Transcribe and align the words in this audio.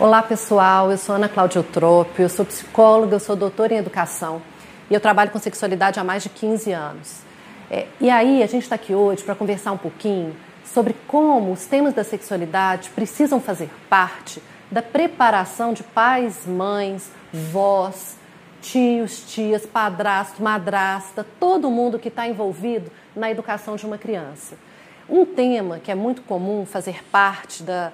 Olá 0.00 0.22
pessoal, 0.22 0.92
eu 0.92 0.96
sou 0.96 1.16
Ana 1.16 1.28
Cláudia 1.28 1.58
Eutrópio, 1.58 2.22
eu 2.22 2.28
sou 2.28 2.44
psicóloga, 2.44 3.16
eu 3.16 3.18
sou 3.18 3.34
doutora 3.34 3.74
em 3.74 3.78
educação 3.78 4.40
e 4.88 4.94
eu 4.94 5.00
trabalho 5.00 5.32
com 5.32 5.40
sexualidade 5.40 5.98
há 5.98 6.04
mais 6.04 6.22
de 6.22 6.28
15 6.28 6.70
anos. 6.70 7.16
É, 7.68 7.88
e 8.00 8.08
aí 8.08 8.40
a 8.40 8.46
gente 8.46 8.62
está 8.62 8.76
aqui 8.76 8.94
hoje 8.94 9.24
para 9.24 9.34
conversar 9.34 9.72
um 9.72 9.76
pouquinho 9.76 10.36
sobre 10.64 10.94
como 11.08 11.50
os 11.50 11.66
temas 11.66 11.94
da 11.94 12.04
sexualidade 12.04 12.90
precisam 12.90 13.40
fazer 13.40 13.68
parte 13.90 14.40
da 14.70 14.80
preparação 14.80 15.72
de 15.72 15.82
pais, 15.82 16.46
mães, 16.46 17.10
vós, 17.32 18.16
tios, 18.62 19.24
tias, 19.26 19.66
padrasto, 19.66 20.40
madrasta, 20.40 21.26
todo 21.40 21.72
mundo 21.72 21.98
que 21.98 22.06
está 22.06 22.24
envolvido 22.24 22.88
na 23.16 23.32
educação 23.32 23.74
de 23.74 23.84
uma 23.84 23.98
criança. 23.98 24.54
Um 25.10 25.26
tema 25.26 25.80
que 25.80 25.90
é 25.90 25.94
muito 25.96 26.22
comum 26.22 26.64
fazer 26.64 27.02
parte 27.10 27.64
da 27.64 27.90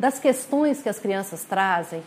das 0.00 0.18
questões 0.18 0.80
que 0.80 0.88
as 0.88 0.98
crianças 0.98 1.44
trazem 1.44 2.02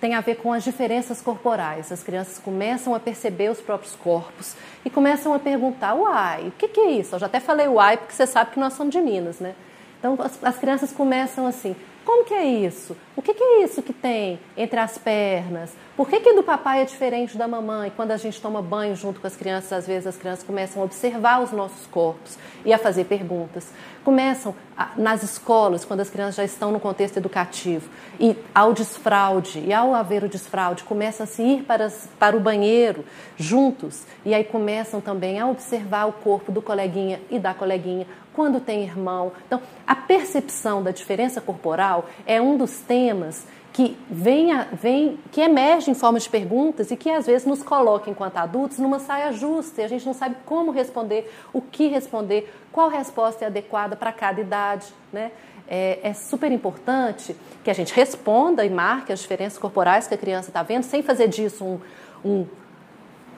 tem 0.00 0.14
a 0.14 0.22
ver 0.22 0.36
com 0.36 0.54
as 0.54 0.64
diferenças 0.64 1.20
corporais. 1.20 1.92
As 1.92 2.02
crianças 2.02 2.38
começam 2.38 2.94
a 2.94 3.00
perceber 3.00 3.50
os 3.50 3.60
próprios 3.60 3.94
corpos 3.94 4.54
e 4.82 4.88
começam 4.88 5.34
a 5.34 5.38
perguntar: 5.38 5.92
uai, 5.94 6.48
o 6.48 6.52
que, 6.52 6.66
que 6.66 6.80
é 6.80 6.90
isso? 6.92 7.14
Eu 7.14 7.18
já 7.18 7.26
até 7.26 7.38
falei 7.38 7.68
uai, 7.68 7.98
porque 7.98 8.14
você 8.14 8.26
sabe 8.26 8.52
que 8.52 8.58
nós 8.58 8.72
somos 8.72 8.90
de 8.90 9.00
Minas, 9.02 9.38
né? 9.38 9.54
Então 9.98 10.16
as, 10.18 10.42
as 10.42 10.58
crianças 10.58 10.92
começam 10.92 11.46
assim: 11.46 11.74
como 12.06 12.24
que 12.24 12.34
é 12.34 12.44
isso? 12.44 12.96
O 13.16 13.20
que, 13.20 13.34
que, 13.34 13.42
é 13.42 13.64
isso 13.64 13.82
que 13.82 13.92
tem 13.92 14.38
entre 14.56 14.78
as 14.78 14.96
pernas? 14.96 15.72
Por 15.96 16.08
que, 16.08 16.20
que 16.20 16.34
do 16.34 16.42
papai 16.44 16.82
é 16.82 16.84
diferente 16.84 17.36
da 17.36 17.48
mamãe? 17.48 17.92
Quando 17.96 18.12
a 18.12 18.16
gente 18.16 18.40
toma 18.40 18.62
banho 18.62 18.94
junto 18.94 19.20
com 19.20 19.26
as 19.26 19.34
crianças, 19.34 19.72
às 19.72 19.86
vezes 19.88 20.06
as 20.06 20.16
crianças 20.16 20.44
começam 20.44 20.80
a 20.80 20.84
observar 20.84 21.42
os 21.42 21.50
nossos 21.50 21.84
corpos 21.88 22.38
e 22.64 22.72
a 22.72 22.78
fazer 22.78 23.04
perguntas. 23.06 23.72
Começam 24.04 24.54
a, 24.76 24.90
nas 24.96 25.24
escolas, 25.24 25.84
quando 25.84 25.98
as 25.98 26.08
crianças 26.08 26.36
já 26.36 26.44
estão 26.44 26.70
no 26.70 26.78
contexto 26.78 27.16
educativo, 27.16 27.90
e 28.20 28.36
ao 28.54 28.72
desfraude, 28.72 29.58
e 29.58 29.72
ao 29.72 29.92
haver 29.92 30.22
o 30.22 30.28
desfraude, 30.28 30.84
começam 30.84 31.24
a 31.24 31.26
se 31.26 31.42
ir 31.42 31.62
para, 31.64 31.90
para 32.20 32.36
o 32.36 32.40
banheiro 32.40 33.04
juntos, 33.36 34.04
e 34.24 34.32
aí 34.32 34.44
começam 34.44 35.00
também 35.00 35.40
a 35.40 35.48
observar 35.48 36.06
o 36.06 36.12
corpo 36.12 36.52
do 36.52 36.62
coleguinha 36.62 37.20
e 37.30 37.38
da 37.40 37.52
coleguinha, 37.52 38.06
quando 38.36 38.60
tem 38.60 38.84
irmão. 38.84 39.32
Então, 39.46 39.62
a 39.86 39.96
percepção 39.96 40.82
da 40.82 40.90
diferença 40.90 41.40
corporal 41.40 42.04
é 42.26 42.40
um 42.40 42.58
dos 42.58 42.80
temas 42.80 43.46
que 43.72 43.96
vem, 44.10 44.48
vem, 44.72 45.18
que 45.32 45.40
emerge 45.40 45.90
em 45.90 45.94
forma 45.94 46.18
de 46.18 46.28
perguntas 46.28 46.90
e 46.90 46.96
que 46.96 47.10
às 47.10 47.26
vezes 47.26 47.46
nos 47.46 47.62
coloca 47.62 48.10
enquanto 48.10 48.36
adultos 48.36 48.78
numa 48.78 48.98
saia 48.98 49.32
justa 49.32 49.80
e 49.80 49.84
a 49.84 49.88
gente 49.88 50.06
não 50.06 50.14
sabe 50.14 50.36
como 50.46 50.70
responder, 50.70 51.30
o 51.52 51.60
que 51.60 51.86
responder, 51.88 52.50
qual 52.70 52.88
resposta 52.88 53.44
é 53.44 53.48
adequada 53.48 53.96
para 53.96 54.12
cada 54.12 54.40
idade, 54.40 54.86
né? 55.12 55.30
É, 55.68 55.98
é, 56.02 56.14
super 56.14 56.52
importante 56.52 57.36
que 57.64 57.70
a 57.70 57.74
gente 57.74 57.92
responda 57.92 58.64
e 58.64 58.70
marque 58.70 59.12
as 59.12 59.18
diferenças 59.18 59.58
corporais 59.58 60.06
que 60.06 60.14
a 60.14 60.18
criança 60.18 60.48
está 60.48 60.62
vendo, 60.62 60.84
sem 60.84 61.02
fazer 61.02 61.26
disso 61.26 61.64
um, 61.64 61.80
um 62.24 62.46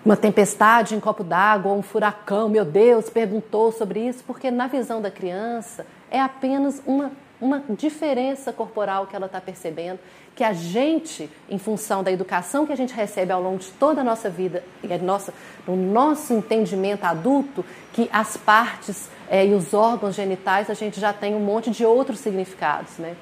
uma 0.09 0.17
tempestade 0.17 0.95
em 0.95 1.01
copo 1.01 1.23
d'água, 1.23 1.71
um 1.75 1.83
furacão, 1.83 2.49
meu 2.49 2.65
Deus, 2.65 3.11
perguntou 3.11 3.71
sobre 3.71 4.01
isso, 4.09 4.25
porque 4.27 4.51
na 4.51 4.67
visão 4.67 5.03
da 5.03 5.11
criança 5.11 5.85
é 6.11 6.19
apenas 6.19 6.83
uma, 6.87 7.13
uma 7.39 7.63
diferença 7.69 8.51
corporal 8.51 9.07
que 9.07 9.15
ela 9.15 9.27
está 9.27 9.39
percebendo, 9.39 9.99
que 10.35 10.43
a 10.43 10.55
gente, 10.55 11.29
em 11.47 11.59
função 11.59 12.03
da 12.03 12.11
educação 12.11 12.65
que 12.65 12.73
a 12.73 12.77
gente 12.77 12.95
recebe 12.95 13.33
ao 13.33 13.43
longo 13.43 13.59
de 13.59 13.71
toda 13.73 14.01
a 14.01 14.05
nossa 14.05 14.31
vida, 14.31 14.65
e 14.83 14.91
a 14.91 14.97
nossa, 14.97 15.35
no 15.67 15.77
nosso 15.77 16.33
entendimento 16.33 17.05
adulto, 17.05 17.63
que 17.93 18.09
as 18.11 18.35
partes 18.35 19.11
é, 19.29 19.47
e 19.47 19.53
os 19.53 19.75
órgãos 19.75 20.15
genitais 20.15 20.71
a 20.71 20.75
gente 20.75 20.99
já 20.99 21.13
tem 21.13 21.35
um 21.35 21.41
monte 21.41 21.71
de 21.71 21.85
outros 21.85 22.21
significados. 22.21 22.97
Né? 22.97 23.15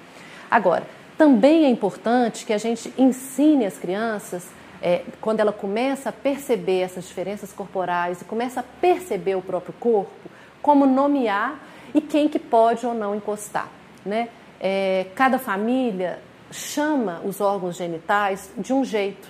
Agora, 0.49 0.85
também 1.19 1.65
é 1.65 1.69
importante 1.69 2.47
que 2.47 2.53
a 2.53 2.59
gente 2.59 2.95
ensine 2.97 3.67
as 3.67 3.77
crianças 3.77 4.55
é, 4.87 5.03
quando 5.21 5.41
ela 5.41 5.53
começa 5.53 6.11
a 6.11 6.13
perceber 6.13 6.79
essas 6.79 7.09
diferenças 7.09 7.53
corporais 7.53 8.23
e 8.23 8.25
começa 8.25 8.61
a 8.61 8.63
perceber 8.63 9.35
o 9.35 9.43
próprio 9.43 9.75
corpo, 9.81 10.31
como 10.63 10.87
nomear 10.87 11.59
e 11.93 12.01
quem 12.01 12.29
que 12.29 12.39
pode 12.39 12.87
ou 12.87 12.95
não 12.95 13.13
encostar. 13.13 13.69
Né? 14.05 14.29
É, 14.61 15.07
cada 15.17 15.41
família 15.41 16.21
chama 16.53 17.21
os 17.25 17.41
órgãos 17.41 17.77
genitais 17.77 18.53
de 18.57 18.73
um 18.73 18.85
jeito. 18.85 19.27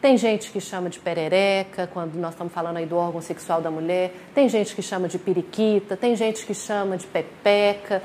Tem 0.00 0.16
gente 0.16 0.50
que 0.50 0.62
chama 0.62 0.88
de 0.88 0.98
perereca, 0.98 1.86
quando 1.92 2.14
nós 2.14 2.30
estamos 2.32 2.54
falando 2.54 2.78
aí 2.78 2.86
do 2.86 2.96
órgão 2.96 3.20
sexual 3.20 3.60
da 3.60 3.70
mulher, 3.70 4.14
tem 4.34 4.48
gente 4.48 4.74
que 4.74 4.80
chama 4.80 5.08
de 5.08 5.18
periquita, 5.18 5.94
tem 5.94 6.16
gente 6.16 6.46
que 6.46 6.54
chama 6.54 6.96
de 6.96 7.06
pepeca. 7.06 8.02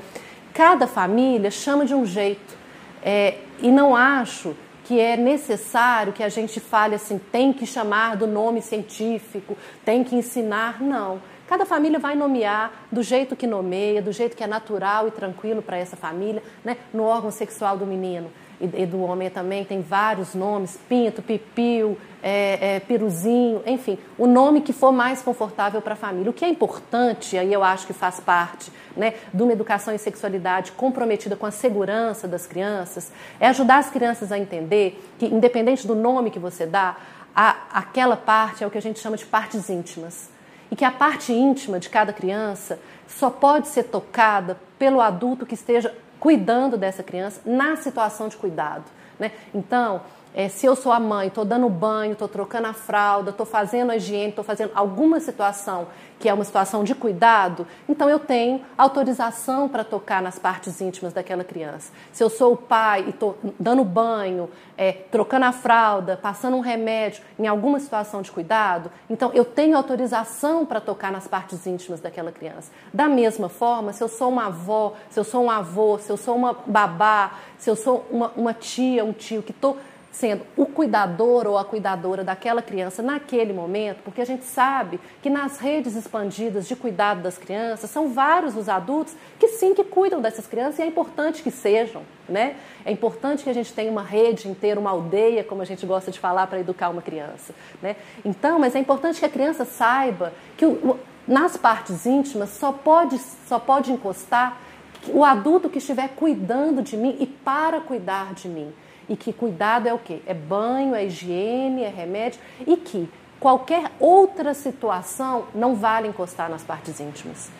Cada 0.52 0.86
família 0.86 1.50
chama 1.50 1.86
de 1.86 1.94
um 1.94 2.04
jeito. 2.04 2.54
É, 3.02 3.38
e 3.62 3.70
não 3.70 3.96
acho 3.96 4.54
que 4.92 5.00
é 5.00 5.16
necessário 5.16 6.12
que 6.12 6.22
a 6.22 6.28
gente 6.28 6.60
fale 6.60 6.94
assim, 6.94 7.18
tem 7.18 7.50
que 7.50 7.64
chamar 7.64 8.14
do 8.14 8.26
nome 8.26 8.60
científico, 8.60 9.56
tem 9.86 10.04
que 10.04 10.14
ensinar. 10.14 10.82
Não. 10.82 11.18
Cada 11.48 11.64
família 11.64 11.98
vai 11.98 12.14
nomear 12.14 12.70
do 12.92 13.02
jeito 13.02 13.34
que 13.34 13.46
nomeia, 13.46 14.02
do 14.02 14.12
jeito 14.12 14.36
que 14.36 14.44
é 14.44 14.46
natural 14.46 15.08
e 15.08 15.10
tranquilo 15.10 15.62
para 15.62 15.78
essa 15.78 15.96
família, 15.96 16.42
né? 16.62 16.76
no 16.92 17.04
órgão 17.04 17.30
sexual 17.30 17.78
do 17.78 17.86
menino 17.86 18.30
e, 18.60 18.86
do 18.86 19.02
homem 19.02 19.28
também 19.28 19.64
tem 19.64 19.80
vários 19.80 20.34
nomes, 20.34 20.78
pinto, 20.88 21.20
pipiu, 21.20 21.98
é, 22.22 22.76
é, 22.76 22.80
piruzinho, 22.80 23.60
enfim, 23.66 23.98
o 24.16 24.26
nome 24.26 24.60
que 24.60 24.72
for 24.72 24.92
mais 24.92 25.20
confortável 25.20 25.82
para 25.82 25.94
a 25.94 25.96
família. 25.96 26.30
O 26.30 26.32
que 26.32 26.44
é 26.44 26.48
importante, 26.48 27.36
aí 27.36 27.52
eu 27.52 27.64
acho 27.64 27.86
que 27.86 27.92
faz 27.92 28.20
parte 28.20 28.72
né, 28.96 29.14
de 29.34 29.42
uma 29.42 29.52
educação 29.52 29.92
em 29.92 29.98
sexualidade 29.98 30.72
comprometida 30.72 31.34
com 31.34 31.46
a 31.46 31.50
segurança 31.50 32.28
das 32.28 32.46
crianças, 32.46 33.10
é 33.40 33.48
ajudar 33.48 33.78
as 33.78 33.90
crianças 33.90 34.30
a 34.30 34.38
entender 34.38 35.02
que, 35.18 35.26
independente 35.26 35.86
do 35.86 35.96
nome 35.96 36.30
que 36.30 36.38
você 36.38 36.64
dá, 36.64 36.96
a, 37.34 37.56
aquela 37.72 38.16
parte 38.16 38.62
é 38.62 38.66
o 38.66 38.70
que 38.70 38.78
a 38.78 38.82
gente 38.82 39.00
chama 39.00 39.16
de 39.16 39.24
partes 39.24 39.68
íntimas. 39.68 40.30
E 40.70 40.76
que 40.76 40.84
a 40.84 40.90
parte 40.90 41.32
íntima 41.32 41.78
de 41.78 41.90
cada 41.90 42.12
criança 42.12 42.78
só 43.06 43.28
pode 43.28 43.68
ser 43.68 43.84
tocada 43.84 44.58
pelo 44.78 45.00
adulto 45.00 45.44
que 45.44 45.54
esteja 45.54 45.94
cuidando 46.22 46.76
dessa 46.76 47.02
criança 47.02 47.40
na 47.44 47.74
situação 47.74 48.28
de 48.28 48.36
cuidado. 48.36 48.84
Né? 49.18 49.32
Então, 49.52 50.02
é, 50.34 50.48
se 50.48 50.64
eu 50.64 50.74
sou 50.74 50.92
a 50.92 50.98
mãe, 50.98 51.28
estou 51.28 51.44
dando 51.44 51.68
banho, 51.68 52.12
estou 52.12 52.28
trocando 52.28 52.66
a 52.66 52.72
fralda, 52.72 53.30
estou 53.30 53.44
fazendo 53.44 53.90
a 53.90 53.96
higiene, 53.96 54.30
estou 54.30 54.44
fazendo 54.44 54.72
alguma 54.74 55.20
situação 55.20 55.88
que 56.18 56.28
é 56.28 56.32
uma 56.32 56.44
situação 56.44 56.84
de 56.84 56.94
cuidado, 56.94 57.66
então 57.88 58.08
eu 58.08 58.20
tenho 58.20 58.60
autorização 58.78 59.68
para 59.68 59.82
tocar 59.82 60.22
nas 60.22 60.38
partes 60.38 60.80
íntimas 60.80 61.12
daquela 61.12 61.42
criança. 61.42 61.92
Se 62.12 62.22
eu 62.22 62.30
sou 62.30 62.52
o 62.52 62.56
pai 62.56 63.06
e 63.08 63.10
estou 63.10 63.36
dando 63.58 63.82
banho, 63.82 64.48
é, 64.78 64.92
trocando 64.92 65.46
a 65.46 65.52
fralda, 65.52 66.16
passando 66.16 66.56
um 66.56 66.60
remédio 66.60 67.24
em 67.36 67.48
alguma 67.48 67.80
situação 67.80 68.22
de 68.22 68.30
cuidado, 68.30 68.88
então 69.10 69.32
eu 69.34 69.44
tenho 69.44 69.76
autorização 69.76 70.64
para 70.64 70.80
tocar 70.80 71.10
nas 71.10 71.26
partes 71.26 71.66
íntimas 71.66 72.00
daquela 72.00 72.30
criança. 72.30 72.70
Da 72.94 73.08
mesma 73.08 73.48
forma, 73.48 73.92
se 73.92 74.00
eu 74.00 74.08
sou 74.08 74.28
uma 74.28 74.46
avó, 74.46 74.94
se 75.10 75.18
eu 75.18 75.24
sou 75.24 75.42
um 75.42 75.50
avô, 75.50 75.98
se 75.98 76.08
eu 76.08 76.16
sou 76.16 76.36
uma 76.36 76.56
babá, 76.64 77.32
se 77.58 77.68
eu 77.68 77.74
sou 77.74 78.06
uma, 78.08 78.30
uma 78.36 78.54
tia, 78.54 79.04
um 79.04 79.12
tio 79.12 79.42
que 79.42 79.50
estou 79.50 79.76
sendo 80.12 80.42
o 80.58 80.66
cuidador 80.66 81.46
ou 81.46 81.56
a 81.56 81.64
cuidadora 81.64 82.22
daquela 82.22 82.60
criança 82.60 83.02
naquele 83.02 83.52
momento, 83.52 84.02
porque 84.04 84.20
a 84.20 84.26
gente 84.26 84.44
sabe 84.44 85.00
que 85.22 85.30
nas 85.30 85.58
redes 85.58 85.96
expandidas 85.96 86.68
de 86.68 86.76
cuidado 86.76 87.22
das 87.22 87.38
crianças 87.38 87.88
são 87.88 88.10
vários 88.10 88.54
os 88.54 88.68
adultos 88.68 89.16
que 89.40 89.48
sim 89.48 89.74
que 89.74 89.82
cuidam 89.82 90.20
dessas 90.20 90.46
crianças 90.46 90.78
e 90.78 90.82
é 90.82 90.86
importante 90.86 91.42
que 91.42 91.50
sejam, 91.50 92.02
né? 92.28 92.56
É 92.84 92.92
importante 92.92 93.42
que 93.42 93.48
a 93.48 93.54
gente 93.54 93.72
tenha 93.72 93.90
uma 93.90 94.02
rede 94.02 94.48
inteira, 94.48 94.78
uma 94.78 94.90
aldeia, 94.90 95.42
como 95.42 95.62
a 95.62 95.64
gente 95.64 95.86
gosta 95.86 96.10
de 96.10 96.20
falar, 96.20 96.46
para 96.46 96.60
educar 96.60 96.90
uma 96.90 97.00
criança, 97.00 97.54
né? 97.80 97.96
Então, 98.22 98.58
mas 98.58 98.76
é 98.76 98.78
importante 98.78 99.18
que 99.18 99.24
a 99.24 99.30
criança 99.30 99.64
saiba 99.64 100.34
que 100.58 100.66
o, 100.66 100.98
nas 101.26 101.56
partes 101.56 102.04
íntimas 102.04 102.50
só 102.50 102.70
pode 102.70 103.18
só 103.18 103.58
pode 103.58 103.90
encostar 103.90 104.60
o 105.08 105.24
adulto 105.24 105.70
que 105.70 105.78
estiver 105.78 106.10
cuidando 106.10 106.82
de 106.82 106.96
mim 106.98 107.16
e 107.18 107.26
para 107.26 107.80
cuidar 107.80 108.34
de 108.34 108.46
mim 108.46 108.72
e 109.08 109.16
que 109.16 109.32
cuidado 109.32 109.88
é 109.88 109.94
o 109.94 109.98
quê? 109.98 110.20
É 110.26 110.34
banho, 110.34 110.94
é 110.94 111.04
higiene, 111.04 111.82
é 111.82 111.88
remédio 111.88 112.40
e 112.66 112.76
que 112.76 113.08
qualquer 113.40 113.90
outra 113.98 114.54
situação 114.54 115.46
não 115.54 115.74
vale 115.74 116.08
encostar 116.08 116.48
nas 116.48 116.62
partes 116.62 117.00
íntimas. 117.00 117.50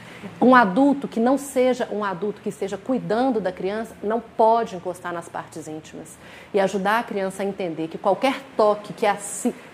Um 0.40 0.54
adulto 0.54 1.08
que 1.08 1.18
não 1.18 1.36
seja 1.36 1.88
um 1.90 2.04
adulto 2.04 2.40
que 2.40 2.48
esteja 2.48 2.78
cuidando 2.78 3.40
da 3.40 3.50
criança 3.50 3.96
não 4.02 4.20
pode 4.20 4.76
encostar 4.76 5.12
nas 5.12 5.28
partes 5.28 5.66
íntimas. 5.66 6.16
E 6.54 6.60
ajudar 6.60 7.00
a 7.00 7.02
criança 7.02 7.42
a 7.42 7.46
entender 7.46 7.88
que 7.88 7.98
qualquer 7.98 8.40
toque 8.56 8.92
que 8.92 9.04
a, 9.04 9.16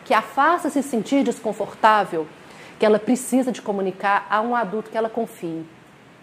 que 0.04 0.14
a 0.14 0.22
faça 0.22 0.70
se 0.70 0.82
sentir 0.82 1.22
desconfortável, 1.22 2.26
que 2.78 2.86
ela 2.86 2.98
precisa 2.98 3.52
de 3.52 3.60
comunicar 3.60 4.26
a 4.30 4.40
um 4.40 4.56
adulto 4.56 4.90
que 4.90 4.96
ela 4.96 5.10
confie. 5.10 5.66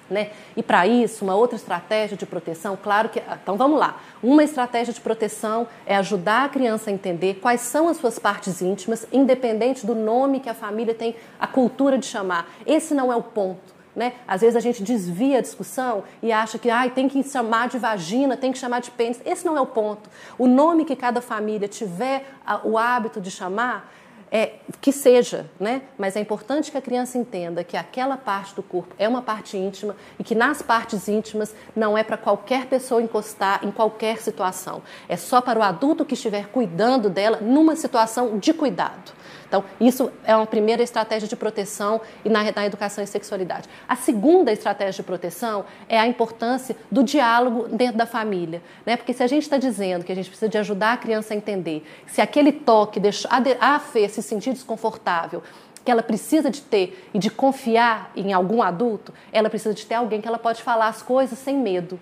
Né? 0.10 0.30
E 0.56 0.62
para 0.62 0.86
isso, 0.86 1.26
uma 1.26 1.36
outra 1.36 1.56
estratégia 1.56 2.16
de 2.16 2.28
proteção, 2.28 2.78
claro 2.82 3.10
que. 3.10 3.20
Então 3.42 3.58
vamos 3.58 3.80
lá. 3.80 4.00
Uma 4.22 4.44
estratégia 4.44 4.94
de 4.94 5.02
proteção 5.02 5.68
é 5.84 5.96
ajudar 5.96 6.46
a 6.46 6.50
criança 6.50 6.92
a 6.92 6.94
entender 6.94 7.40
quais 7.42 7.62
são 7.62 7.90
as 7.90 7.98
suas 7.98 8.20
partes 8.20 8.62
íntimas, 8.62 9.08
independente 9.12 9.84
do 9.84 9.96
nome 9.96 10.40
que 10.40 10.50
a 10.50 10.54
família 10.54 10.94
tem 10.94 11.16
a 11.40 11.48
cultura 11.48 11.98
de 11.98 12.06
chamar. 12.06 12.48
Esse 12.68 12.94
não 12.94 13.12
é 13.12 13.16
o 13.16 13.24
ponto. 13.24 13.74
Né? 13.96 14.14
Às 14.28 14.42
vezes 14.42 14.58
a 14.58 14.60
gente 14.60 14.84
desvia 14.84 15.38
a 15.38 15.42
discussão 15.42 16.04
e 16.22 16.30
acha 16.32 16.60
que 16.60 16.70
ai, 16.70 16.90
tem 16.90 17.08
que 17.08 17.24
chamar 17.24 17.70
de 17.70 17.80
vagina, 17.80 18.36
tem 18.36 18.52
que 18.52 18.58
chamar 18.58 18.82
de 18.82 18.92
pênis. 18.92 19.22
Esse 19.26 19.46
não 19.46 19.58
é 19.58 19.62
o 19.62 19.66
ponto. 19.66 20.10
O 20.38 20.48
nome 20.48 20.84
que 20.84 20.98
cada 20.98 21.22
família 21.22 21.68
tiver 21.68 22.26
o 22.64 22.78
hábito 22.78 23.22
de 23.22 23.32
chamar, 23.32 23.90
é, 24.32 24.54
que 24.82 24.92
seja, 24.92 25.50
né? 25.60 25.84
Mas 25.98 26.16
é 26.16 26.20
importante 26.20 26.72
que 26.72 26.78
a 26.78 26.82
criança 26.82 27.18
entenda 27.18 27.64
que 27.64 27.78
aquela 27.78 28.18
parte 28.18 28.56
do 28.56 28.64
corpo 28.64 28.94
é 28.98 29.08
uma 29.08 29.22
parte 29.22 29.58
íntima 29.58 29.96
e 30.20 30.24
que 30.24 30.36
nas 30.36 30.62
partes 30.62 31.08
íntimas 31.08 31.56
não 31.76 31.98
é 31.98 32.04
para 32.04 32.18
qualquer 32.18 32.66
pessoa 32.66 33.02
encostar 33.02 33.66
em 33.66 33.72
qualquer 33.72 34.20
situação. 34.20 34.82
É 35.08 35.16
só 35.16 35.42
para 35.42 35.60
o 35.60 35.64
adulto 35.64 36.06
que 36.06 36.16
estiver 36.16 36.48
cuidando 36.48 37.10
dela 37.10 37.40
numa 37.42 37.76
situação 37.76 38.38
de 38.38 38.54
cuidado. 38.54 39.14
Então, 39.48 39.64
isso 39.80 40.12
é 40.24 40.36
uma 40.36 40.46
primeira 40.46 40.84
estratégia 40.84 41.28
de 41.28 41.36
proteção 41.36 42.02
e 42.24 42.30
na, 42.30 42.44
na, 42.52 42.66
educação 42.66 43.04
e 43.04 43.08
sexualidade. 43.08 43.70
A 43.88 43.96
segunda 43.96 44.52
estratégia 44.52 45.02
de 45.02 45.04
proteção 45.04 45.66
é 45.88 46.00
a 46.00 46.08
importância 46.08 46.76
do 46.92 47.04
diálogo 47.04 47.68
dentro 47.68 47.98
da 47.98 48.06
família. 48.06 48.62
Né? 48.86 48.98
Porque 48.98 49.14
se 49.14 49.24
a 49.24 49.28
gente 49.28 49.44
está 49.44 49.58
dizendo 49.58 50.04
que 50.04 50.12
a 50.12 50.16
gente 50.16 50.30
precisa 50.30 50.50
de 50.50 50.58
ajudar 50.58 50.94
a 50.94 50.98
criança 50.98 51.34
a 51.34 51.38
entender, 51.38 51.86
se 52.08 52.22
aquele 52.22 52.52
toque 52.52 53.00
deixou 53.00 53.30
a, 53.32 53.76
a 53.76 53.80
Fê 53.80 54.08
se 54.10 54.22
sentir 54.22 54.54
desconfortável, 54.54 55.44
que 55.86 55.92
ela 55.92 56.02
precisa 56.02 56.50
de 56.50 56.62
ter 56.62 57.10
e 57.14 57.20
de 57.20 57.30
confiar 57.30 58.12
em 58.16 58.34
algum 58.34 58.64
adulto, 58.64 59.14
ela 59.32 59.50
precisa 59.50 59.74
de 59.76 59.86
ter 59.86 59.94
alguém 59.94 60.20
que 60.20 60.28
ela 60.28 60.40
pode 60.40 60.64
falar 60.64 60.88
as 60.88 61.04
coisas 61.04 61.38
sem 61.38 61.56
medo. 61.56 62.00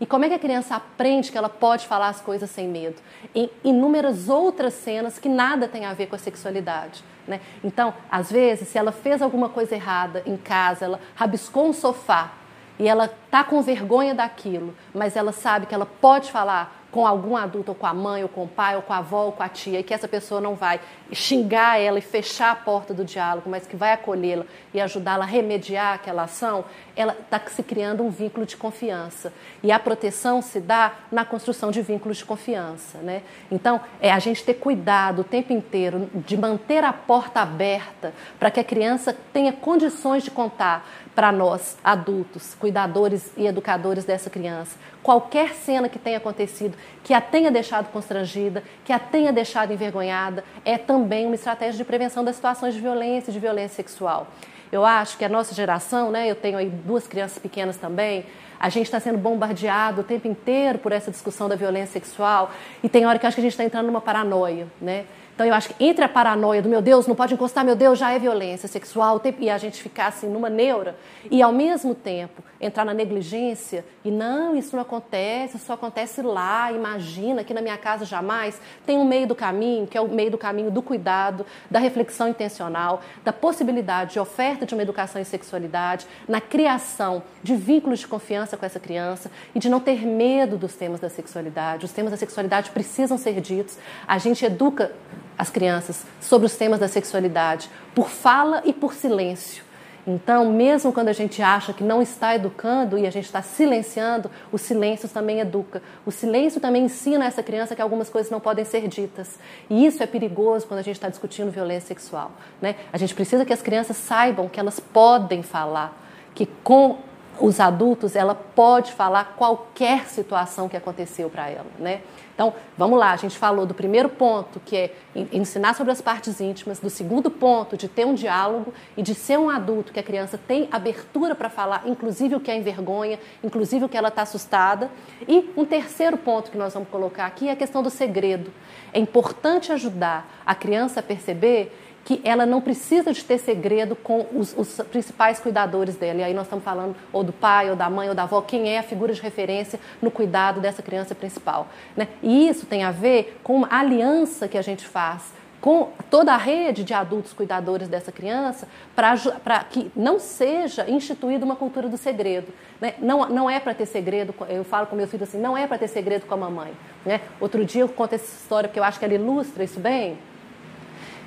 E 0.00 0.06
como 0.06 0.24
é 0.24 0.28
que 0.28 0.34
a 0.34 0.38
criança 0.38 0.76
aprende 0.76 1.32
que 1.32 1.38
ela 1.38 1.48
pode 1.48 1.86
falar 1.86 2.08
as 2.08 2.20
coisas 2.20 2.50
sem 2.50 2.68
medo? 2.68 2.96
Em 3.34 3.50
inúmeras 3.64 4.28
outras 4.28 4.74
cenas 4.74 5.18
que 5.18 5.28
nada 5.28 5.66
tem 5.66 5.86
a 5.86 5.94
ver 5.94 6.06
com 6.06 6.16
a 6.16 6.18
sexualidade. 6.18 7.02
Né? 7.26 7.40
Então, 7.64 7.94
às 8.10 8.30
vezes, 8.30 8.68
se 8.68 8.78
ela 8.78 8.92
fez 8.92 9.22
alguma 9.22 9.48
coisa 9.48 9.74
errada 9.74 10.22
em 10.26 10.36
casa, 10.36 10.84
ela 10.84 11.00
rabiscou 11.14 11.66
um 11.66 11.72
sofá 11.72 12.32
e 12.78 12.86
ela 12.86 13.06
está 13.06 13.42
com 13.42 13.62
vergonha 13.62 14.14
daquilo, 14.14 14.74
mas 14.94 15.16
ela 15.16 15.32
sabe 15.32 15.66
que 15.66 15.74
ela 15.74 15.86
pode 15.86 16.30
falar 16.30 16.85
com 16.96 17.06
algum 17.06 17.36
adulto, 17.36 17.72
ou 17.72 17.74
com 17.74 17.86
a 17.86 17.92
mãe, 17.92 18.22
ou 18.22 18.28
com 18.30 18.44
o 18.44 18.48
pai, 18.48 18.74
ou 18.74 18.80
com 18.80 18.90
a 18.90 18.96
avó, 18.96 19.26
ou 19.26 19.32
com 19.32 19.42
a 19.42 19.50
tia, 19.50 19.80
e 19.80 19.82
que 19.82 19.92
essa 19.92 20.08
pessoa 20.08 20.40
não 20.40 20.54
vai 20.54 20.80
xingar 21.12 21.78
ela 21.78 21.98
e 21.98 22.00
fechar 22.00 22.52
a 22.52 22.56
porta 22.56 22.94
do 22.94 23.04
diálogo, 23.04 23.50
mas 23.50 23.66
que 23.66 23.76
vai 23.76 23.92
acolhê-la 23.92 24.46
e 24.72 24.80
ajudá-la 24.80 25.24
a 25.24 25.28
remediar 25.28 25.96
aquela 25.96 26.22
ação, 26.22 26.64
ela 26.96 27.12
está 27.12 27.38
se 27.48 27.62
criando 27.62 28.02
um 28.02 28.08
vínculo 28.08 28.46
de 28.46 28.56
confiança. 28.56 29.30
E 29.62 29.70
a 29.70 29.78
proteção 29.78 30.40
se 30.40 30.58
dá 30.58 30.94
na 31.12 31.22
construção 31.22 31.70
de 31.70 31.82
vínculos 31.82 32.16
de 32.16 32.24
confiança. 32.24 32.96
Né? 33.00 33.20
Então, 33.52 33.78
é 34.00 34.10
a 34.10 34.18
gente 34.18 34.42
ter 34.42 34.54
cuidado 34.54 35.20
o 35.20 35.24
tempo 35.24 35.52
inteiro 35.52 36.08
de 36.14 36.34
manter 36.34 36.82
a 36.82 36.94
porta 36.94 37.40
aberta 37.42 38.14
para 38.38 38.50
que 38.50 38.58
a 38.58 38.64
criança 38.64 39.14
tenha 39.34 39.52
condições 39.52 40.24
de 40.24 40.30
contar 40.30 40.88
para 41.16 41.32
nós, 41.32 41.78
adultos, 41.82 42.54
cuidadores 42.54 43.32
e 43.38 43.46
educadores 43.46 44.04
dessa 44.04 44.28
criança, 44.28 44.76
qualquer 45.02 45.54
cena 45.54 45.88
que 45.88 45.98
tenha 45.98 46.18
acontecido, 46.18 46.76
que 47.02 47.14
a 47.14 47.20
tenha 47.20 47.50
deixado 47.50 47.90
constrangida, 47.92 48.62
que 48.84 48.92
a 48.92 48.98
tenha 48.98 49.32
deixado 49.32 49.72
envergonhada, 49.72 50.44
é 50.64 50.76
também 50.76 51.26
uma 51.26 51.34
estratégia 51.34 51.76
de 51.76 51.84
prevenção 51.84 52.24
das 52.24 52.36
situações 52.36 52.74
de 52.74 52.80
violência 52.80 53.30
e 53.30 53.34
de 53.34 53.38
violência 53.38 53.76
sexual. 53.76 54.26
Eu 54.72 54.84
acho 54.84 55.16
que 55.16 55.24
a 55.24 55.28
nossa 55.28 55.54
geração, 55.54 56.10
né, 56.10 56.28
eu 56.28 56.34
tenho 56.34 56.58
aí 56.58 56.68
duas 56.68 57.06
crianças 57.06 57.38
pequenas 57.38 57.76
também, 57.76 58.26
a 58.58 58.68
gente 58.68 58.86
está 58.86 58.98
sendo 58.98 59.18
bombardeado 59.18 60.00
o 60.00 60.04
tempo 60.04 60.26
inteiro 60.26 60.78
por 60.78 60.90
essa 60.90 61.10
discussão 61.10 61.48
da 61.48 61.54
violência 61.54 61.92
sexual 61.92 62.50
e 62.82 62.88
tem 62.88 63.06
hora 63.06 63.18
que 63.18 63.26
acho 63.26 63.34
que 63.36 63.40
a 63.40 63.42
gente 63.42 63.52
está 63.52 63.64
entrando 63.64 63.86
numa 63.86 64.00
paranoia, 64.00 64.66
né? 64.80 65.04
Então 65.36 65.46
eu 65.46 65.52
acho 65.52 65.68
que 65.68 65.84
entre 65.84 66.02
a 66.02 66.08
paranoia 66.08 66.62
do 66.62 66.68
meu 66.68 66.80
Deus, 66.80 67.06
não 67.06 67.14
pode 67.14 67.34
encostar, 67.34 67.62
meu 67.62 67.76
Deus, 67.76 67.98
já 67.98 68.10
é 68.10 68.18
violência 68.18 68.66
sexual, 68.66 69.20
e 69.38 69.50
a 69.50 69.58
gente 69.58 69.82
ficar 69.82 70.06
assim 70.06 70.26
numa 70.26 70.48
neura, 70.48 70.96
e 71.30 71.42
ao 71.42 71.52
mesmo 71.52 71.94
tempo 71.94 72.42
entrar 72.58 72.86
na 72.86 72.94
negligência 72.94 73.84
e 74.02 74.10
não, 74.10 74.56
isso 74.56 74.74
não 74.74 74.80
acontece, 74.80 75.58
isso 75.58 75.66
só 75.66 75.74
acontece 75.74 76.22
lá, 76.22 76.72
imagina, 76.72 77.42
aqui 77.42 77.52
na 77.52 77.60
minha 77.60 77.76
casa 77.76 78.06
jamais, 78.06 78.58
tem 78.86 78.96
um 78.96 79.04
meio 79.04 79.26
do 79.26 79.34
caminho, 79.34 79.86
que 79.86 79.98
é 79.98 80.00
o 80.00 80.08
meio 80.08 80.30
do 80.30 80.38
caminho 80.38 80.70
do 80.70 80.80
cuidado, 80.80 81.44
da 81.70 81.78
reflexão 81.78 82.28
intencional, 82.28 83.02
da 83.22 83.32
possibilidade 83.32 84.14
de 84.14 84.18
oferta 84.18 84.64
de 84.64 84.72
uma 84.72 84.82
educação 84.82 85.20
em 85.20 85.24
sexualidade, 85.24 86.06
na 86.26 86.40
criação 86.40 87.22
de 87.42 87.54
vínculos 87.54 87.98
de 87.98 88.06
confiança 88.06 88.56
com 88.56 88.64
essa 88.64 88.80
criança 88.80 89.30
e 89.54 89.58
de 89.58 89.68
não 89.68 89.80
ter 89.80 90.06
medo 90.06 90.56
dos 90.56 90.74
temas 90.74 90.98
da 90.98 91.10
sexualidade. 91.10 91.84
Os 91.84 91.92
temas 91.92 92.10
da 92.10 92.16
sexualidade 92.16 92.70
precisam 92.70 93.18
ser 93.18 93.38
ditos. 93.42 93.76
A 94.08 94.16
gente 94.16 94.42
educa 94.46 94.92
as 95.38 95.50
crianças 95.50 96.04
sobre 96.20 96.46
os 96.46 96.56
temas 96.56 96.80
da 96.80 96.88
sexualidade, 96.88 97.70
por 97.94 98.08
fala 98.08 98.62
e 98.64 98.72
por 98.72 98.94
silêncio. 98.94 99.66
Então, 100.06 100.52
mesmo 100.52 100.92
quando 100.92 101.08
a 101.08 101.12
gente 101.12 101.42
acha 101.42 101.72
que 101.72 101.82
não 101.82 102.00
está 102.00 102.36
educando 102.36 102.96
e 102.96 103.08
a 103.08 103.10
gente 103.10 103.24
está 103.24 103.42
silenciando, 103.42 104.30
o 104.52 104.58
silêncio 104.58 105.08
também 105.08 105.40
educa. 105.40 105.82
O 106.06 106.12
silêncio 106.12 106.60
também 106.60 106.84
ensina 106.84 107.24
essa 107.24 107.42
criança 107.42 107.74
que 107.74 107.82
algumas 107.82 108.08
coisas 108.08 108.30
não 108.30 108.38
podem 108.38 108.64
ser 108.64 108.86
ditas. 108.86 109.36
E 109.68 109.84
isso 109.84 110.00
é 110.04 110.06
perigoso 110.06 110.64
quando 110.64 110.78
a 110.78 110.82
gente 110.82 110.94
está 110.94 111.08
discutindo 111.08 111.50
violência 111.50 111.88
sexual. 111.88 112.30
Né? 112.62 112.76
A 112.92 112.98
gente 112.98 113.16
precisa 113.16 113.44
que 113.44 113.52
as 113.52 113.60
crianças 113.60 113.96
saibam 113.96 114.48
que 114.48 114.60
elas 114.60 114.78
podem 114.78 115.42
falar, 115.42 115.92
que 116.36 116.46
com 116.62 116.98
os 117.40 117.60
adultos 117.60 118.16
ela 118.16 118.34
pode 118.34 118.92
falar 118.92 119.34
qualquer 119.36 120.06
situação 120.06 120.68
que 120.68 120.76
aconteceu 120.76 121.28
para 121.28 121.48
ela. 121.48 121.66
Né? 121.78 122.00
Então, 122.34 122.52
vamos 122.76 122.98
lá, 122.98 123.12
a 123.12 123.16
gente 123.16 123.38
falou 123.38 123.64
do 123.64 123.72
primeiro 123.72 124.10
ponto, 124.10 124.60
que 124.60 124.76
é 124.76 124.94
ensinar 125.32 125.74
sobre 125.74 125.90
as 125.90 126.02
partes 126.02 126.38
íntimas, 126.38 126.78
do 126.78 126.90
segundo 126.90 127.30
ponto, 127.30 127.78
de 127.78 127.88
ter 127.88 128.04
um 128.04 128.12
diálogo 128.12 128.74
e 128.94 129.02
de 129.02 129.14
ser 129.14 129.38
um 129.38 129.48
adulto 129.48 129.90
que 129.90 129.98
a 129.98 130.02
criança 130.02 130.38
tem 130.38 130.68
abertura 130.70 131.34
para 131.34 131.48
falar, 131.48 131.84
inclusive 131.86 132.34
o 132.34 132.40
que 132.40 132.50
é 132.50 132.56
envergonha, 132.56 133.18
inclusive 133.42 133.86
o 133.86 133.88
que 133.88 133.96
ela 133.96 134.08
está 134.08 134.20
assustada. 134.20 134.90
E 135.26 135.50
um 135.56 135.64
terceiro 135.64 136.18
ponto 136.18 136.50
que 136.50 136.58
nós 136.58 136.74
vamos 136.74 136.90
colocar 136.90 137.24
aqui 137.24 137.48
é 137.48 137.52
a 137.52 137.56
questão 137.56 137.82
do 137.82 137.88
segredo. 137.88 138.52
É 138.92 138.98
importante 138.98 139.72
ajudar 139.72 140.30
a 140.44 140.54
criança 140.54 141.00
a 141.00 141.02
perceber 141.02 141.72
que 142.06 142.20
ela 142.22 142.46
não 142.46 142.60
precisa 142.60 143.12
de 143.12 143.24
ter 143.24 143.36
segredo 143.36 143.96
com 143.96 144.24
os, 144.32 144.56
os, 144.56 144.80
principais 144.92 145.40
cuidadores 145.40 145.96
dela. 145.96 146.20
E 146.20 146.22
aí 146.22 146.32
nós 146.32 146.44
estamos 146.44 146.64
falando 146.64 146.94
ou 147.12 147.24
do 147.24 147.32
pai, 147.32 147.68
ou 147.68 147.74
da 147.74 147.90
mãe, 147.90 148.08
ou 148.08 148.14
da 148.14 148.22
avó, 148.22 148.40
quem 148.40 148.68
é 148.68 148.78
a 148.78 148.82
figura 148.84 149.12
de 149.12 149.20
referência 149.20 149.80
no 150.00 150.08
cuidado 150.08 150.60
dessa 150.60 150.84
criança 150.84 151.16
principal. 151.16 151.66
Né? 151.96 152.06
E 152.22 152.48
isso 152.48 152.64
tem 152.64 152.84
a 152.84 152.92
ver 152.92 153.40
com 153.42 153.64
a 153.64 153.80
aliança 153.80 154.46
que 154.46 154.56
a 154.56 154.62
gente 154.62 154.86
faz 154.86 155.34
com 155.60 155.88
toda 156.08 156.32
a 156.32 156.36
rede 156.36 156.84
de 156.84 156.94
adultos 156.94 157.32
cuidadores 157.32 157.88
dessa 157.88 158.12
criança 158.12 158.68
para 158.94 159.64
que 159.64 159.90
não 159.96 160.20
seja 160.20 160.88
instituída 160.88 161.44
uma 161.44 161.56
cultura 161.56 161.88
do 161.88 161.96
segredo. 161.96 162.52
Né? 162.80 162.94
Não, 163.00 163.28
não 163.28 163.50
é 163.50 163.58
para 163.58 163.74
ter 163.74 163.86
segredo, 163.86 164.32
eu 164.48 164.62
falo 164.62 164.86
com 164.86 164.94
meu 164.94 165.08
filho 165.08 165.24
assim, 165.24 165.40
não 165.40 165.58
é 165.58 165.66
para 165.66 165.76
ter 165.76 165.88
segredo 165.88 166.24
com 166.24 166.34
a 166.34 166.36
mamãe. 166.36 166.72
Né? 167.04 167.20
Outro 167.40 167.64
dia 167.64 167.82
eu 167.82 167.88
conto 167.88 168.14
essa 168.14 168.26
história 168.26 168.68
porque 168.68 168.78
eu 168.78 168.84
acho 168.84 168.96
que 168.96 169.04
ela 169.04 169.14
ilustra 169.14 169.64
isso 169.64 169.80
bem. 169.80 170.16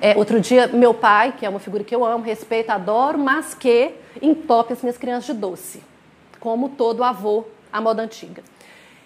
É, 0.02 0.16
outro 0.16 0.40
dia, 0.40 0.66
meu 0.66 0.94
pai, 0.94 1.34
que 1.36 1.44
é 1.44 1.48
uma 1.48 1.58
figura 1.58 1.84
que 1.84 1.94
eu 1.94 2.02
amo, 2.04 2.24
respeito, 2.24 2.70
adoro, 2.70 3.18
mas 3.18 3.52
que 3.52 3.92
entope 4.22 4.72
as 4.72 4.80
minhas 4.80 4.96
crianças 4.96 5.26
de 5.26 5.34
doce, 5.34 5.82
como 6.40 6.70
todo 6.70 7.04
avô 7.04 7.44
à 7.70 7.82
moda 7.82 8.02
antiga. 8.02 8.42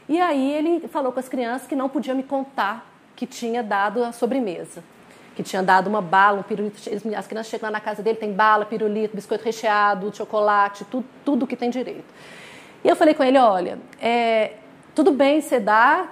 E 0.09 0.21
aí 0.21 0.53
ele 0.53 0.87
falou 0.87 1.11
com 1.11 1.19
as 1.19 1.29
crianças 1.29 1.67
que 1.67 1.75
não 1.75 1.89
podia 1.89 2.15
me 2.15 2.23
contar 2.23 2.89
que 3.17 3.27
tinha 3.27 3.61
dado 3.61 4.05
a 4.05 4.13
sobremesa, 4.13 4.85
que 5.35 5.43
tinha 5.43 5.65
dado 5.65 5.89
uma 5.89 6.01
bala, 6.01 6.39
um 6.39 6.43
pirulito. 6.45 6.79
As 7.17 7.27
crianças 7.27 7.49
chegam 7.51 7.67
lá 7.69 7.73
na 7.73 7.81
casa 7.81 8.01
dele, 8.01 8.17
tem 8.17 8.33
bala, 8.33 8.65
pirulito, 8.65 9.17
biscoito 9.17 9.45
recheado, 9.45 10.15
chocolate, 10.15 10.85
tudo, 10.85 11.07
tudo 11.25 11.47
que 11.47 11.57
tem 11.57 11.71
direito. 11.71 12.05
E 12.85 12.89
eu 12.89 12.95
falei 12.95 13.15
com 13.15 13.25
ele, 13.25 13.39
olha, 13.39 13.81
é, 14.01 14.53
tudo 14.95 15.11
bem 15.11 15.41
você 15.41 15.59
dá, 15.59 16.09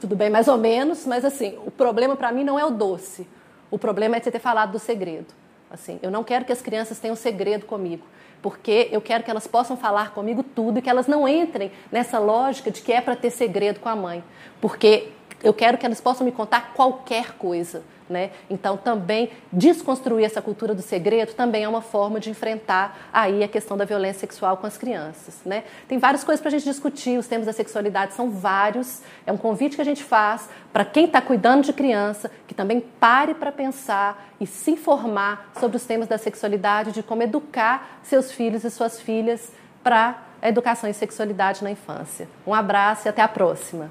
tudo 0.00 0.16
bem 0.16 0.30
mais 0.30 0.48
ou 0.48 0.56
menos, 0.56 1.04
mas 1.04 1.22
assim, 1.22 1.58
o 1.66 1.70
problema 1.70 2.16
para 2.16 2.32
mim 2.32 2.44
não 2.44 2.58
é 2.58 2.64
o 2.64 2.70
doce. 2.70 3.26
O 3.72 3.78
problema 3.78 4.16
é 4.16 4.20
você 4.20 4.30
ter 4.30 4.38
falado 4.38 4.72
do 4.72 4.78
segredo. 4.78 5.32
Assim, 5.70 5.98
eu 6.02 6.10
não 6.10 6.22
quero 6.22 6.44
que 6.44 6.52
as 6.52 6.60
crianças 6.60 6.98
tenham 6.98 7.16
segredo 7.16 7.64
comigo, 7.64 8.06
porque 8.42 8.90
eu 8.92 9.00
quero 9.00 9.24
que 9.24 9.30
elas 9.30 9.46
possam 9.46 9.78
falar 9.78 10.12
comigo 10.12 10.42
tudo 10.42 10.78
e 10.78 10.82
que 10.82 10.90
elas 10.90 11.06
não 11.06 11.26
entrem 11.26 11.72
nessa 11.90 12.18
lógica 12.18 12.70
de 12.70 12.82
que 12.82 12.92
é 12.92 13.00
para 13.00 13.16
ter 13.16 13.30
segredo 13.30 13.80
com 13.80 13.88
a 13.88 13.96
mãe, 13.96 14.22
porque 14.60 15.08
eu 15.42 15.52
quero 15.52 15.78
que 15.78 15.86
elas 15.86 16.00
possam 16.00 16.24
me 16.24 16.32
contar 16.32 16.72
qualquer 16.74 17.32
coisa. 17.32 17.82
Né? 18.08 18.30
Então, 18.50 18.76
também 18.76 19.30
desconstruir 19.50 20.24
essa 20.24 20.42
cultura 20.42 20.74
do 20.74 20.82
segredo 20.82 21.32
também 21.32 21.64
é 21.64 21.68
uma 21.68 21.80
forma 21.80 22.20
de 22.20 22.28
enfrentar 22.28 23.08
aí 23.12 23.42
a 23.42 23.48
questão 23.48 23.76
da 23.76 23.86
violência 23.86 24.20
sexual 24.20 24.58
com 24.58 24.66
as 24.66 24.76
crianças. 24.76 25.40
Né? 25.46 25.64
Tem 25.88 25.98
várias 25.98 26.22
coisas 26.22 26.40
para 26.40 26.48
a 26.48 26.50
gente 26.50 26.64
discutir, 26.64 27.16
os 27.18 27.26
temas 27.26 27.46
da 27.46 27.52
sexualidade 27.52 28.12
são 28.12 28.30
vários. 28.30 29.00
É 29.26 29.32
um 29.32 29.38
convite 29.38 29.76
que 29.76 29.82
a 29.82 29.84
gente 29.84 30.04
faz 30.04 30.48
para 30.72 30.84
quem 30.84 31.06
está 31.06 31.22
cuidando 31.22 31.64
de 31.64 31.72
criança, 31.72 32.30
que 32.46 32.54
também 32.54 32.80
pare 32.80 33.34
para 33.34 33.50
pensar 33.50 34.30
e 34.38 34.46
se 34.46 34.72
informar 34.72 35.50
sobre 35.58 35.76
os 35.76 35.84
temas 35.84 36.06
da 36.06 36.18
sexualidade, 36.18 36.92
de 36.92 37.02
como 37.02 37.22
educar 37.22 38.00
seus 38.02 38.30
filhos 38.30 38.62
e 38.64 38.70
suas 38.70 39.00
filhas 39.00 39.52
para 39.82 40.22
a 40.42 40.48
educação 40.48 40.90
em 40.90 40.92
sexualidade 40.92 41.64
na 41.64 41.70
infância. 41.70 42.28
Um 42.46 42.52
abraço 42.52 43.06
e 43.06 43.08
até 43.08 43.22
a 43.22 43.28
próxima. 43.28 43.90